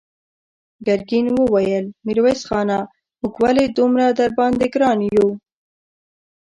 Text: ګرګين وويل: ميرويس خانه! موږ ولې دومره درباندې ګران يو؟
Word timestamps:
ګرګين 0.85 1.27
وويل: 1.35 1.85
ميرويس 2.05 2.41
خانه! 2.47 2.79
موږ 3.19 3.33
ولې 3.41 3.65
دومره 3.75 4.05
درباندې 4.19 4.67
ګران 4.73 4.99
يو؟ 5.15 5.27